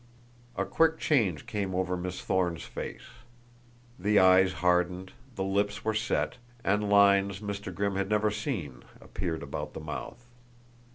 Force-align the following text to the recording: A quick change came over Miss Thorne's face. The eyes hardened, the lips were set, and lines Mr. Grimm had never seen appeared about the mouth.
A 0.57 0.65
quick 0.65 0.97
change 0.97 1.45
came 1.45 1.75
over 1.75 1.95
Miss 1.95 2.21
Thorne's 2.23 2.63
face. 2.63 3.03
The 3.99 4.17
eyes 4.17 4.51
hardened, 4.53 5.13
the 5.35 5.43
lips 5.43 5.85
were 5.85 5.93
set, 5.93 6.37
and 6.63 6.89
lines 6.89 7.39
Mr. 7.39 7.71
Grimm 7.71 7.95
had 7.97 8.09
never 8.09 8.31
seen 8.31 8.81
appeared 8.99 9.43
about 9.43 9.73
the 9.73 9.79
mouth. 9.79 10.25